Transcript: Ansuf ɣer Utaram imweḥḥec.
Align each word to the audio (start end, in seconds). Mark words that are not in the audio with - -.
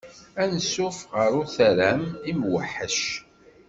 Ansuf 0.43 0.97
ɣer 1.13 1.31
Utaram 1.41 2.03
imweḥḥec. 2.31 2.99